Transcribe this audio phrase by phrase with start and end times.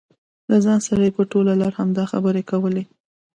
[0.49, 2.83] له ځان سره یې په ټوله لار همدا خبرې کولې.